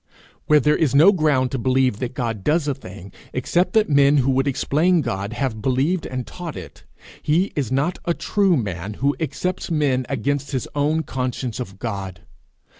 Where 0.47 0.59
there 0.59 0.75
is 0.75 0.95
no 0.95 1.11
ground 1.11 1.51
to 1.51 1.59
believe 1.59 1.99
that 1.99 2.15
God 2.15 2.43
does 2.43 2.67
a 2.67 2.73
thing 2.73 3.11
except 3.33 3.73
that 3.73 3.87
men 3.87 4.17
who 4.17 4.31
would 4.31 4.47
explain 4.47 5.01
God 5.01 5.33
have 5.33 5.61
believed 5.61 6.07
and 6.07 6.25
taught 6.25 6.55
it, 6.55 6.85
he 7.21 7.53
is 7.55 7.71
not 7.71 7.99
a 8.03 8.15
true 8.15 8.57
man 8.57 8.95
who 8.95 9.15
accepts 9.19 9.69
men 9.69 10.07
against 10.09 10.53
his 10.53 10.67
own 10.73 11.03
conscience 11.03 11.59
of 11.59 11.77
God. 11.77 12.21